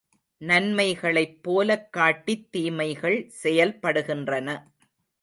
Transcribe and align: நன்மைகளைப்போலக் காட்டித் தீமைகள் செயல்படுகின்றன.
நன்மைகளைப்போலக் 0.41 1.89
காட்டித் 1.89 2.51
தீமைகள் 2.51 3.31
செயல்படுகின்றன. 3.43 4.49